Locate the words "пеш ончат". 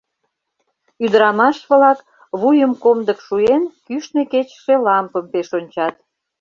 5.31-5.95